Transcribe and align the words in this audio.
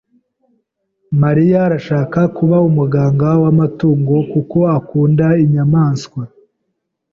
Mariya 1.21 1.57
arashaka 1.67 2.19
kuba 2.37 2.57
umuganga 2.69 3.27
w'amatungo 3.41 4.15
kuko 4.31 4.57
akunda 4.77 5.27
inyamaswa. 5.43 6.21